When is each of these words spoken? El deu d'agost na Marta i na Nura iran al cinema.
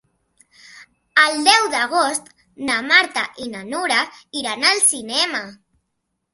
El 1.23 1.37
deu 1.47 1.67
d'agost 1.73 2.33
na 2.71 2.79
Marta 2.89 3.25
i 3.45 3.47
na 3.53 3.63
Nura 3.69 4.03
iran 4.43 4.69
al 4.75 4.85
cinema. 4.91 5.47